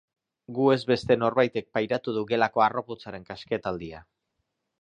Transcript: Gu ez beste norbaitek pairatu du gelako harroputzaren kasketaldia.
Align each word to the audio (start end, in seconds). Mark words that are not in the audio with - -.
Gu 0.59 0.63
ez 0.75 0.79
beste 0.91 1.17
norbaitek 1.23 1.69
pairatu 1.79 2.15
du 2.17 2.25
gelako 2.33 2.65
harroputzaren 2.69 3.29
kasketaldia. 3.31 4.03